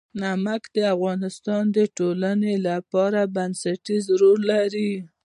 [0.21, 4.91] نمک د افغانستان د ټولنې لپاره بنسټيز رول لري.